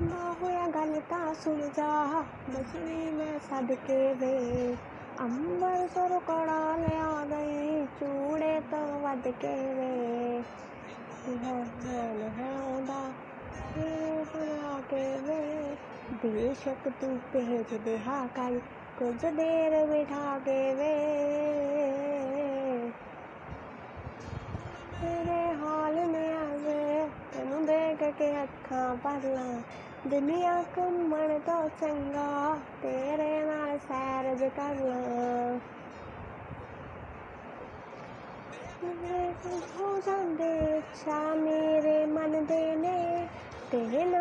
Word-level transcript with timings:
बाबूया 0.00 0.66
गलता 0.66 1.32
सुलझा 1.34 2.20
बचने 2.48 3.10
में 3.10 3.38
सदके 3.38 3.98
वे, 4.14 4.36
अंबर 5.20 5.86
सुर 5.86 6.18
कड़ाल 6.18 6.84
आ 6.84 7.24
गए 7.24 7.86
चूड़े 7.98 8.54
तो 8.60 8.80
वद 9.04 9.22
के 9.44 9.54
वे। 9.74 9.92
बेशक 16.24 16.88
तू 17.00 17.06
भेज 17.06 17.78
दे 17.84 17.96
हा 17.96 18.26
कल, 18.26 18.60
कुछ 18.98 19.24
देर 19.34 19.86
बिठा 19.86 20.38
के 20.38 20.74
वे। 20.74 20.92
ਕੇ 28.11 28.43
ਅੱਖਾਂ 28.43 28.95
ਭਰ 28.95 29.21
ਲਾਂ 29.23 29.61
ਦੁਨੀਆ 30.07 30.63
ਘੁੰਮਣ 30.77 31.39
ਤੋਂ 31.39 31.69
ਚੰਗਾ 31.69 32.57
ਤੇਰੇ 32.81 33.45
ਨਾਲ 33.45 33.77
ਸੈਰ 33.77 34.35
ਜ 34.35 34.43
ਕਰ 34.43 34.75
ਲਾਂ 34.75 35.59
ਹੋ 39.79 39.99
ਜਾਂਦੇ 40.05 40.77
ਇੱਛਾ 40.77 41.35
ਮੇਰੇ 41.35 42.05
ਮਨ 42.05 42.45
ਦੇ 42.45 42.75
ਨੇ 42.75 43.27
ਤੇਰੇ 43.71 44.05
ਨਾਂ 44.05 44.11
ਦੇ 44.11 44.15
ਦੋ 44.15 44.15
ਤਿੰਨ 44.15 44.15
ਅੱਖਰ 44.15 44.20